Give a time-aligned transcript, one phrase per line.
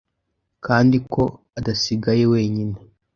[0.65, 1.23] kandi ko
[1.59, 2.77] adasigaye wenyine,